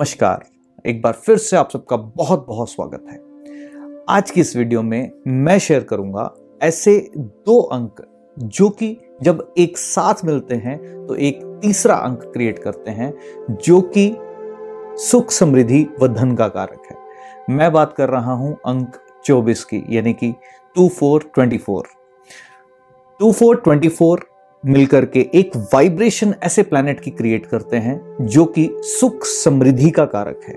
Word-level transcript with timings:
नमस्कार। 0.00 0.44
एक 0.86 1.00
बार 1.02 1.12
फिर 1.14 1.36
से 1.36 1.56
आप 1.56 1.70
सबका 1.70 1.96
बहुत 1.96 2.46
बहुत 2.46 2.70
स्वागत 2.70 3.04
है। 3.10 3.16
आज 4.08 4.30
की 4.30 4.40
इस 4.40 4.54
वीडियो 4.56 4.82
में 4.82 5.10
मैं 5.26 5.58
शेयर 5.58 5.82
करूँगा 5.82 6.22
ऐसे 6.62 6.94
दो 7.16 7.60
अंक 7.62 8.00
जो 8.36 8.68
कि 8.70 8.96
जब 9.22 9.42
एक 9.58 9.76
साथ 9.78 10.24
मिलते 10.24 10.54
हैं 10.54 10.78
तो 11.06 11.14
एक 11.14 11.40
तीसरा 11.62 11.94
अंक 11.96 12.22
क्रिएट 12.24 12.58
करते 12.58 12.90
हैं, 12.90 13.12
जो 13.52 13.80
कि 13.96 14.16
सुख 15.02 15.30
समृद्धि 15.30 15.86
व 16.00 16.08
धन 16.08 16.34
का 16.36 16.48
कारक 16.48 16.88
है। 16.90 17.54
मैं 17.56 17.70
बात 17.72 17.92
कर 17.92 18.08
रहा 18.08 18.32
हूँ 18.32 18.56
अंक 18.66 18.96
24 19.24 19.64
की, 19.64 19.84
यानी 19.90 20.12
कि 20.14 20.34
2424 20.76 21.94
2424 23.20 24.24
मिलकर 24.66 25.04
के 25.04 25.30
एक 25.34 25.56
वाइब्रेशन 25.56 26.34
ऐसे 26.42 26.62
प्लैनेट 26.62 27.00
की 27.00 27.10
क्रिएट 27.10 27.46
करते 27.46 27.76
हैं 27.76 28.16
जो 28.20 28.44
कि 28.44 28.70
सुख 28.72 29.24
समृद्धि 29.24 29.90
का 29.90 30.04
कारक 30.04 30.40
है। 30.48 30.54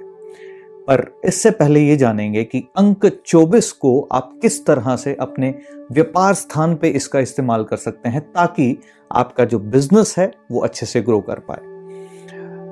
पर 0.88 1.20
इससे 1.26 1.52
पहले 1.52 1.80
ये 1.80 1.98
जानेंगे 1.98 2.44
कि 2.44 2.68
अंक 2.78 3.06
24 3.28 3.72
को 3.72 4.10
आप 4.12 4.40
किस 4.42 4.66
तरह 4.66 4.96
से 4.96 5.18
अपने 5.20 5.56
व्यापार 5.92 6.34
स्थान 6.34 6.76
पे 6.76 6.90
इसका 6.90 7.20
इस्तेमाल 7.20 7.64
कर 7.64 7.78
सकते 7.78 8.10
हैं 8.10 8.22
ताकि 8.22 8.78
आपका 9.12 9.46
जो 9.46 9.60
बिज़नेस 9.60 10.16
है 10.18 10.32
वो 10.52 10.60
अच्छे 10.60 10.86
से 10.86 11.02
ग्रो 11.02 11.20
कर 11.20 11.40
पाए। 11.40 11.60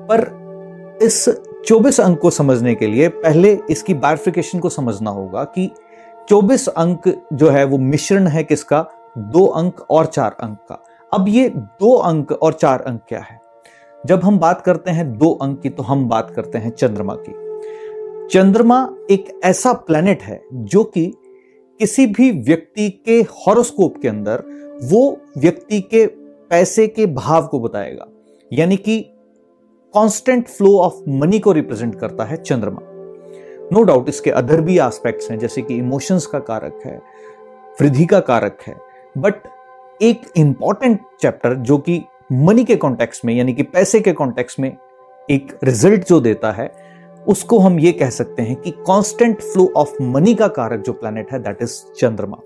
पर 0.08 0.42
इस 1.02 1.28
24 1.66 2.00
अंक 2.00 2.18
को 2.18 2.30
समझने 2.30 2.74
के 2.74 2.86
लिए 2.86 3.08
पहले 3.08 3.58
इसकी 3.70 3.94
बायोफिकेशन 3.94 4.58
को 4.58 4.68
समझना 4.68 5.10
होगा 5.10 5.44
कि 5.44 5.70
24 6.28 6.68
अंक 6.68 7.26
जो 7.32 7.48
है 7.48 7.64
वो 7.64 7.78
मिश्रण 7.78 8.26
है 8.26 8.44
किसका? 8.44 8.86
दो 9.18 9.46
अंक 9.46 9.80
और 9.90 10.06
चार 10.06 10.36
अंक 10.40 10.58
का। 10.68 10.84
अब 11.14 11.28
ये 11.28 11.48
दो 11.48 11.94
अंक 11.94 12.32
और 12.32 12.52
चार 12.52 12.80
अंक 12.80 13.00
क्या 13.08 13.20
है? 13.20 13.40
जब 14.06 14.20
हम 14.24 14.38
बात 14.38 14.60
करते 14.60 14.90
हैं 14.90 15.18
दो 15.18 15.30
अंक 15.30 15.60
की 15.60 15.70
तो 15.70 15.82
हम 15.82 16.08
बात 16.08 16.30
करते 16.30 16.58
हैं 16.58 16.70
चंद्रमा 16.70 17.16
की। 17.18 17.32
चंद्रमा 18.28 18.96
एक 19.10 19.40
ऐसा 19.44 19.72
प्लेनेट 19.72 20.22
है 20.22 20.42
जो 20.52 20.84
कि 20.84 21.14
किसी 21.78 22.06
भी 22.06 22.30
व्यक्ति 22.30 23.02
के 23.06 23.20
हॉरोस्कोप 23.20 23.96
के 24.02 24.08
अंदर 24.08 24.42
वो 24.82 25.18
व्यक्ति 25.38 25.80
के 25.80 26.06
पैसे 26.50 26.86
के 26.86 27.06
भाव 27.06 27.46
को 27.46 27.60
बताएगा। 27.60 28.06
यानी 28.52 28.76
कि 28.76 29.00
कांस्टेंट 29.94 30.48
फ्लो 30.48 30.78
ऑफ़ 30.78 30.94
मनी 31.08 31.38
को 31.38 31.52
रिप्रेजेंट 31.52 31.94
करता 31.94 32.24
है 32.24 32.36
चंद्रमा। 32.36 32.80
नो 32.82 33.80
no 33.80 33.86
डाउट 33.86 34.08
इसके 34.08 34.30
अदर 34.30 34.60
भी 34.60 34.78
एस्पेक्ट्स 34.78 35.30
हैं, 35.30 35.38
जैसे 35.38 35.62
कि 35.62 35.76
इमोशंस 35.76 36.26
का 36.26 36.38
कारक 36.38 36.80
है, 36.84 37.02
वृद्धि 37.80 38.06
का 38.06 38.20
कारक 38.20 38.58
है 38.66 38.76
बट 39.18 39.34
एक 40.02 40.22
इंपॉर्टेंट 40.36 41.00
चैप्टर 41.20 41.54
जो 41.54 41.78
कि 41.78 42.02
मनी 42.32 42.64
के 42.64 42.76
कॉन्टेक्स्ट 42.76 43.24
में, 43.24 43.34
यानी 43.34 43.52
कि 43.52 43.62
पैसे 43.62 44.00
के 44.00 44.12
कॉन्टेक्स्ट 44.12 44.60
में 44.60 44.76
एक 45.30 45.58
रिज़ल्ट 45.64 46.06
जो 46.08 46.20
देता 46.20 46.52
है, 46.52 46.72
उसको 47.28 47.58
हम 47.58 47.78
ये 47.80 47.92
कह 47.92 48.10
सकते 48.10 48.42
हैं 48.42 48.56
कि 48.56 48.70
कांस्टेंट 48.70 49.40
फ्लो 49.40 49.72
ऑफ़ 49.76 50.02
मनी 50.02 50.34
का 50.34 50.48
कारक 50.48 50.80
जो 50.80 50.92
प्लैनेट 50.92 51.32
है 51.32 51.38
दैट 51.38 51.62
इज़ 51.62 51.92
चंद्रमा। 51.92 52.36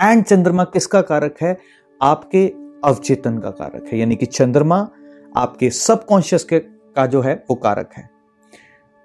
एंड 0.00 0.24
चंद्रमा 0.24 0.64
किसका 0.64 1.00
कारक 1.00 1.34
है? 1.42 1.58
आपके 2.02 2.46
अवचेतन 2.84 3.38
का 3.38 3.50
कारक 3.50 3.88
है। 3.92 3.98
यानी 3.98 4.16
कि 4.16 4.26
चंद्रमा 4.26 4.88
आपके 5.36 5.70
सबकॉन्शियस 5.70 6.44
के 6.44 6.58
का 6.96 7.06
जो 7.06 7.20
है, 7.20 7.44
वो 7.50 7.56
कारक 7.56 7.90
है। 7.96 8.10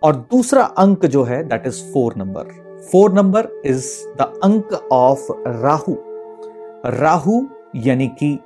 और 0.04 0.16
दूसरा 0.16 0.64
अंक 0.64 1.06
जो 1.06 1.24
है 1.24 1.44
that 1.44 1.68
is 1.68 1.82
four 1.94 2.16
number 2.18 2.44
four 2.92 3.14
number 3.14 3.48
is 3.66 3.88
the 4.08 4.40
अंक 4.44 4.74
ऑफ़ 4.92 5.28
राहु 5.48 5.96
राहु 6.86 7.48
यानी 7.76 8.08
कि 8.08 8.40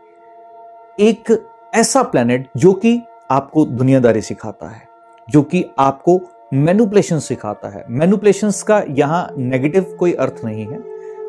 एक 0.99 1.49
ऐसा 1.75 2.03
प्लेनेट 2.03 2.49
जो 2.57 2.73
कि 2.73 3.01
आपको 3.31 3.65
दुनियादारी 3.65 4.21
सिखाता 4.21 4.67
है, 4.67 4.87
जो 5.29 5.41
कि 5.41 5.65
आपको 5.79 6.21
मैनुपलेशन 6.53 7.19
सिखाता 7.19 7.69
है। 7.69 7.85
मैनुपलेशन 7.89 8.51
का 8.67 8.83
यहाँ 8.89 9.33
नेगेटिव 9.37 9.97
कोई 9.99 10.13
अर्थ 10.13 10.41
नहीं 10.45 10.65
है। 10.65 10.79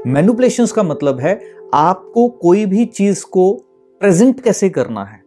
मैनुपलेशन 0.06 0.66
का 0.66 0.82
मतलब 0.82 1.21
है 1.21 1.41
आपको 1.75 2.28
कोई 2.28 2.66
भी 2.66 2.84
चीज़ 2.84 3.25
को 3.27 3.53
प्रेजेंट 4.00 4.41
कैसे 4.41 4.71
करना 4.71 5.05
है। 5.05 5.19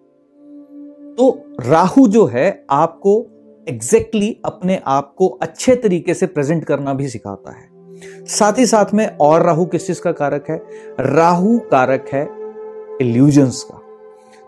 तो 1.15 1.43
राहु 1.65 2.07
जो 2.07 2.25
है, 2.25 2.65
आपको 2.69 3.27
एग्जैक्टली 3.69 4.25
exactly 4.25 4.57
अपने 4.57 4.81
आप 4.87 5.13
को 5.17 5.27
अच्छे 5.27 5.75
तरीके 5.75 6.13
से 6.13 6.27
प्रेजेंट 6.27 6.65
करना 6.65 6.93
भी 6.93 7.09
सिखाता 7.09 7.51
है। 7.51 7.69
साथ 8.25 8.53
ही 8.57 8.65
साथ 8.65 8.93
में 8.93 9.17
और 9.17 9.41
राहु 9.41 9.65
किस 9.65 9.87
चीज़ 9.87 10.01
का 10.01 10.11
कारक 10.11 10.45
है? 10.49 10.61
राहु 10.99 11.59
कारक 11.59 12.05
है 12.13 12.36
इल्यूजन्स 13.01 13.63
का। 13.63 13.81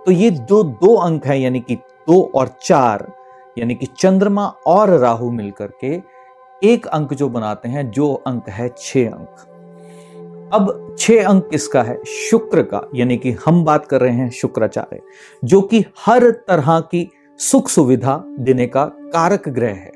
तो 0.05 0.11
ये 0.11 0.31
जो 0.31 0.63
दो 0.63 0.95
अंक 0.95 1.25
है, 1.25 1.41
यानी 1.41 1.59
कि 1.59 1.75
दो 1.75 2.31
और 2.35 2.47
चार, 2.47 3.13
यानी 3.57 3.75
कि 3.75 3.85
चंद्रमा 3.85 4.47
और 4.47 4.89
राहु 4.89 5.31
मिलकर 5.31 5.67
के, 5.67 6.01
एक 6.63 6.85
अंक 6.85 7.13
जो 7.13 7.29
बनाते 7.29 7.69
हैं, 7.69 7.91
जो 7.91 8.13
अंक 8.13 8.49
है 8.49 8.73
छह 8.77 9.05
अंक। 9.07 9.35
अब 10.53 10.95
छह 10.99 11.27
अंक 11.27 11.49
किसका 11.49 11.83
है? 11.83 12.03
शुक्र 12.05 12.61
का, 12.61 12.89
यानी 12.95 13.17
कि 13.17 13.31
हम 13.31 13.65
बात 13.65 13.85
कर 13.85 14.01
रहे 14.01 14.13
हैं 14.13 14.29
शुक्राचार्य, 14.29 14.99
जो 15.45 15.61
कि 15.61 15.85
हर 16.05 16.31
तरह 16.31 16.79
की 16.79 17.11
सुख 17.37 17.69
सुविधा 17.69 18.23
देने 18.39 18.67
का 18.67 18.85
कारक 18.85 19.49
ग्रह 19.49 19.73
है। 19.73 19.91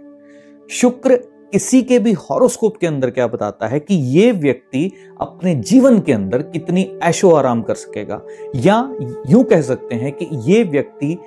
शुक्र 0.71 1.32
किसी 1.53 1.81
के 1.83 1.99
भी 1.99 2.11
हॉरोस्कोप 2.13 2.77
के 2.77 2.87
अंदर 2.87 3.09
क्या 3.09 3.27
बताता 3.27 3.67
है 3.67 3.79
कि 3.79 3.95
ये 3.95 4.31
व्यक्ति 4.31 4.91
अपने 5.21 5.55
जीवन 5.55 5.99
के 5.99 6.13
अंदर 6.13 6.41
कितनी 6.41 6.99
ऐशो 7.03 7.31
आराम 7.31 7.61
कर 7.61 7.75
सकेगा? 7.75 8.21
या 8.55 8.95
यूँ 9.29 9.43
कह 9.43 9.61
सकते 9.61 9.95
हैं 9.95 10.11
कि 10.11 10.29
ये 10.33 10.63
व्यक्ति 10.63 11.17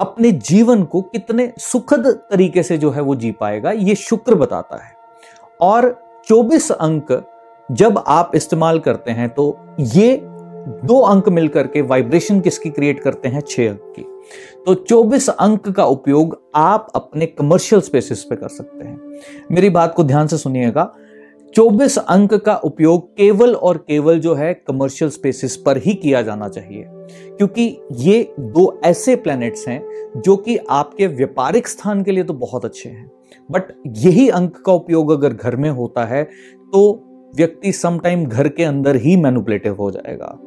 अपने 0.00 0.32
जीवन 0.32 0.82
को 0.82 1.02
कितने 1.02 1.52
सुखद 1.58 2.06
तरीके 2.06 2.62
से 2.62 2.78
जो 2.78 2.90
है 2.90 3.02
वो 3.02 3.14
जी 3.14 3.30
पाएगा, 3.32 3.70
ये 3.70 3.94
शुक्र 3.94 4.34
बताता 4.34 4.84
है। 4.84 4.92
और 5.60 6.02
24 6.28 6.70
अंक 6.70 7.26
जब 7.72 8.04
आप 8.06 8.32
इस्तेमाल 8.34 8.78
करते 8.78 9.10
हैं 9.10 9.28
तो 9.28 9.58
ये 9.80 10.16
दो 10.68 11.00
अंक 11.00 11.28
मिलकर 11.28 11.66
के 11.66 11.82
वाइब्रेशन 11.82 12.40
किसकी 12.40 12.70
क्रिएट 12.70 13.00
करते 13.00 13.28
हैं? 13.28 13.40
छह 13.40 13.68
अंक 13.68 13.94
की। 13.96 14.02
तो 14.66 14.74
24 14.74 15.28
अंक 15.28 15.68
का 15.68 15.84
उपयोग 15.84 16.42
आप 16.54 16.92
अपने 16.94 17.26
कमर्शियल 17.26 17.82
स्पेसिस 17.82 18.24
पे 18.24 18.36
कर 18.36 18.48
सकते 18.48 18.84
हैं। 18.84 19.12
मेरी 19.50 19.70
बात 19.70 19.94
को 19.94 20.04
ध्यान 20.04 20.26
से 20.26 20.38
सुनिएगा। 20.38 20.94
24 21.54 21.98
अंक 21.98 22.34
का 22.34 22.56
उपयोग 22.56 23.16
केवल 23.16 23.54
और 23.54 23.76
केवल 23.76 24.20
जो 24.20 24.34
है 24.34 24.54
कमर्शियल 24.54 25.10
स्पेसिस 25.10 25.56
पर 25.56 25.76
ही 25.76 25.94
किया 25.94 26.22
जाना 26.22 26.48
चाहिए। 26.48 26.84
क्योंकि 27.36 27.78
ये 27.92 28.34
दो 28.40 28.80
ऐसे 28.84 29.16
प्लैनेट्स 29.16 29.68
हैं 29.68 30.10
जो 30.16 30.36
कि 30.36 30.56
आपके 30.56 31.06
व्यापारिक 31.06 31.68
स्थान 31.68 32.02
के 32.02 32.10
लिए 32.10 32.24
तो 32.24 32.34
बहुत 32.34 32.64
अच्छे 32.64 32.88
हैं। 32.88 33.10
बट 33.50 33.62
यही 33.86 34.28
अंक 34.28 34.56
का 34.56 34.72
उपयोग 34.72 35.10
अगर 35.10 35.32
घर 35.32 35.56
में 35.56 35.70
होता 35.70 36.04
है 36.04 36.24
तो 36.72 37.03
व्यक्ति 37.36 37.72
समटाइम 37.72 38.24
घर 38.24 38.48
के 38.48 38.64
अंदर 38.64 38.96
ही 38.96 39.16
मैनुपलेटिव 39.16 39.74
हो 39.74 39.90
जाएगा। 39.90 40.38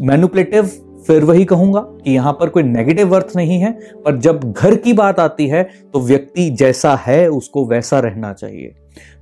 मैनुपलेटिव 0.00 0.70
फिर 1.06 1.24
वही 1.24 1.44
कहूँगा 1.44 1.80
कि 1.80 2.12
यहाँ 2.12 2.32
पर 2.32 2.48
कोई 2.48 2.62
नेगेटिव 2.62 3.14
अर्थ 3.16 3.32
नहीं 3.36 3.58
है, 3.58 3.72
पर 4.04 4.16
जब 4.16 4.52
घर 4.52 4.74
की 4.74 4.92
बात 4.92 5.20
आती 5.20 5.46
है 5.46 5.62
तो 5.92 6.00
व्यक्ति 6.00 6.48
जैसा 6.50 6.94
है, 6.96 7.26
उसको 7.28 7.64
वैसा 7.66 8.00
रहना 8.00 8.32
चाहिए। 8.32 8.74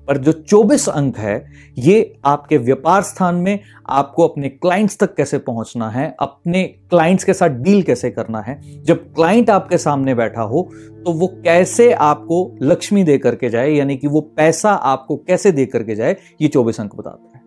पर 0.09 0.17
जो 0.17 0.33
24 0.33 0.89
अंक 0.89 1.17
है, 1.19 1.45
ये 1.79 2.19
आपके 2.25 2.57
व्यापार 2.59 3.03
स्थान 3.03 3.35
में 3.35 3.59
आपको 3.89 4.27
अपने 4.29 4.49
क्लाइंट्स 4.49 4.99
तक 4.99 5.15
कैसे 5.15 5.39
पहुँचना 5.39 5.89
है, 5.91 6.15
अपने 6.21 6.63
क्लाइंट्स 6.91 7.25
के 7.25 7.35
साथ 7.35 7.49
डील 7.59 7.83
कैसे 7.83 8.11
करना 8.11 8.41
है, 8.41 8.61
जब 8.85 9.05
क्लाइंट 9.15 9.51
आपके 9.51 9.79
सामने 9.79 10.15
बैठा 10.15 10.43
हो 10.43 10.69
तो 10.99 11.13
वो 11.13 11.27
कैसे 11.45 11.91
आपको 11.93 12.57
लक्ष्मी 12.63 13.03
दे 13.05 13.19
करके 13.19 13.49
जाए, 13.51 13.71
यानी 13.71 13.97
कि 13.97 14.07
वो 14.07 14.21
पैसा 14.37 14.71
आपको 14.71 15.17
कैसे 15.19 15.53
दे 15.53 15.67
करके 15.67 15.95
जाए, 15.95 16.17
ये 16.41 16.49
24 16.49 16.81
अंक 16.81 16.95
बताता 16.95 17.37
है। 17.37 17.43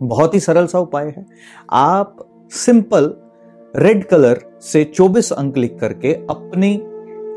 बहुत 0.00 0.34
ही 0.34 0.40
सरल 0.40 0.66
सा 0.66 0.78
उपाय 0.78 1.06
है। 1.08 1.24
आप 1.70 2.16
सिंपल 2.52 3.14
रेड 3.74 4.04
कलर 4.04 4.40
से 4.62 4.84
24 4.86 5.32
अंक 5.32 5.56
लिख 5.56 5.76
करके 5.80 6.12
अपनी 6.30 6.76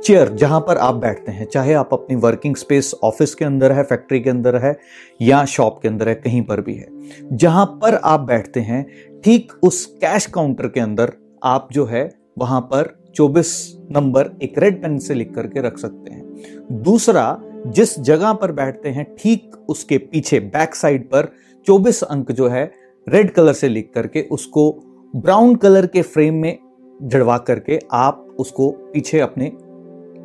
चेयर 0.04 0.30
जहाँ 0.30 0.60
पर 0.60 0.78
आप 0.78 0.96
बैठते 0.96 1.32
हैं, 1.32 1.46
चाहे 1.46 1.74
आप 1.74 1.90
अपनी 1.94 2.16
वर्किंग 2.16 2.56
स्पेस 2.56 2.94
ऑफ़िस 3.04 3.36
के 3.36 3.46
अंदर 3.46 3.72
है 3.72 3.84
फैक्ट्री 3.84 4.20
के 4.20 4.30
अंदर 4.30 4.56
है, 4.56 4.78
या 5.22 5.46
शॉप 5.46 5.80
के 5.82 5.88
अंदर 5.88 6.10
है, 6.10 6.16
कहीं 6.16 6.42
पर 6.42 6.62
भी 6.62 6.76
है। 6.76 6.88
जहाँ 7.32 7.66
पर 7.66 7.96
आप 7.96 8.20
बैठते 8.20 8.60
हैं, 8.60 8.86
ठीक 9.22 9.54
उस 9.64 9.86
कैश 9.86 10.26
काउंटर 10.26 10.68
के 10.68 10.80
अंदर 10.80 11.14
आप 11.44 11.68
जो 11.72 11.86
है, 11.86 12.10
वहाँ 12.38 12.62
पर 12.62 13.04
24 13.16 13.78
नंबर 13.92 14.32
एक 14.42 14.58
रेड 14.58 14.82
पेन 14.82 14.98
से 14.98 15.14
लिख 15.14 15.34
करके 15.36 15.62
रख 15.62 15.78
सकते 15.78 16.12
हैं। 16.12 16.84
दूसरा, 16.84 17.42
जिस 17.68 18.00
जगह 18.00 18.34
पर 18.34 18.52
बैठते 18.52 18.90
हैं, 18.90 19.16
ठीक 19.20 19.66
उसके 19.70 19.98
पीछे 19.98 20.40
बैक 20.40 20.76
साइड 20.76 21.10
पर 21.10 21.32
24 21.68 22.04
अंक 22.04 22.32
जो 22.32 22.48
है 22.48 22.72
रेड 23.08 23.32
कलर 23.32 23.54
से 23.54 23.68
लिख 23.68 23.92
करके 23.94 24.22
उसको 24.22 24.72
ब्राउन 25.16 25.56
कलर 25.56 25.86
के 25.86 26.02
फ्रेम 26.02 26.36
में 26.36 26.58
जड़वा 27.02 27.38
करके 27.38 27.80
आप 27.92 28.36
उसको 28.40 28.70
पीछे 28.72 29.20
अपने 29.20 29.52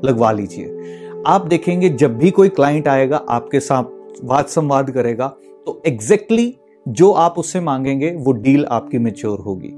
लगवा 0.04 0.32
लीजिए। 0.32 1.00
आप 1.26 1.46
देखेंगे, 1.46 1.88
जब 1.88 2.16
भी 2.18 2.30
कोई 2.30 2.48
क्लाइंट 2.50 2.88
आएगा, 2.88 3.16
आपके 3.28 3.60
साथ 3.60 3.84
वाद 4.24 4.46
संवाद 4.46 4.90
करेगा 4.90 5.26
तो 5.66 5.82
एग्जैक्टली 5.86 6.42
exactly 6.42 6.94
जो 6.94 7.10
आप 7.12 7.38
उससे 7.38 7.60
मांगेंगे, 7.60 8.10
वो 8.10 8.32
डील 8.32 8.64
आपकी 8.64 8.98
मेच्योर 8.98 9.38
होगी। 9.38 9.72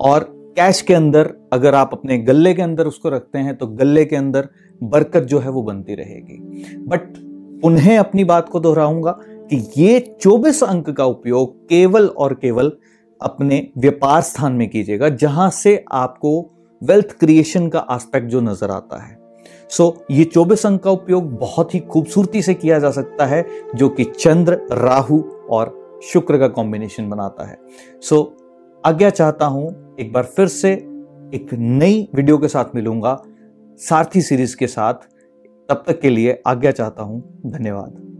और 0.00 0.24
कैश 0.56 0.80
के 0.80 0.94
अंदर, 0.94 1.32
अगर 1.52 1.74
आप 1.74 1.90
अपने 1.92 2.18
गल्ले 2.18 2.52
के 2.54 2.62
अंदर 2.62 2.86
उसको 2.86 3.08
रखते 3.08 3.38
हैं 3.38 3.56
तो 3.56 3.66
गल्ले 3.66 4.04
के 4.04 4.16
अंदर 4.16 4.48
बरकत 4.80 5.22
जो 5.22 5.38
है, 5.38 5.50
वो 5.50 5.62
बनती 5.62 5.94
रहेगी। 5.94 6.38
बट 6.86 7.14
पुनः 7.62 7.98
अपनी 7.98 8.24
बात 8.24 8.48
को 8.48 8.60
दोहराऊँगा 8.60 9.10
कि 9.50 9.56
ये 9.76 9.98
24 10.20 10.62
अंक 10.64 10.90
का 10.90 11.04
उपयोग 11.04 11.54
केवल 11.68 12.06
और 12.08 12.34
केवल 12.34 12.72
अपने 13.20 13.66
व्यापार 13.78 14.20
स्थान 14.22 14.52
में 14.52 14.68
कीजिएगा, 14.70 15.08
जहाँ 15.08 15.50
से 15.50 15.84
आपको 15.92 16.40
वेल्थ 16.82 17.16
क्रिएशन 17.20 17.68
का 17.68 17.86
एस्पेक्ट 17.92 18.28
जो 18.28 18.40
नज़र 18.40 18.70
आता 18.70 19.02
है। 19.04 19.15
सो 19.70 19.94
so, 19.96 20.02
ये 20.10 20.24
24 20.24 20.66
अंक 20.66 20.82
का 20.82 20.90
उपयोग 20.90 21.38
बहुत 21.38 21.74
ही 21.74 21.80
खूबसूरती 21.80 22.42
से 22.42 22.54
किया 22.54 22.78
जा 22.78 22.90
सकता 22.90 23.26
है 23.26 23.46
जो 23.74 23.88
कि 23.88 24.04
चंद्र 24.04 24.60
राहु 24.72 25.22
और 25.50 26.00
शुक्र 26.04 26.38
का 26.38 26.48
कॉम्बिनेशन 26.48 27.10
बनाता 27.10 27.48
है। 27.48 27.58
सो 28.02 28.16
so, 28.16 28.46
आज्ञा 28.86 29.10
चाहता 29.10 29.46
हूँ 29.46 29.96
एक 30.00 30.12
बार 30.12 30.24
फिर 30.24 30.46
से 30.46 30.72
एक 31.34 31.46
नई 31.52 32.08
वीडियो 32.14 32.38
के 32.38 32.48
साथ 32.48 32.64
मिलूँगा 32.74 33.22
सारथी 33.78 34.22
सीरीज़ 34.22 34.56
के 34.56 34.66
साथ। 34.66 34.94
तब 35.68 35.84
तक 35.86 36.00
के 36.00 36.10
लिए 36.10 36.42
आज्ञा 36.46 36.70
चाहता 36.70 37.02
हूँ 37.02 37.42
धन्यवाद। 37.46 38.15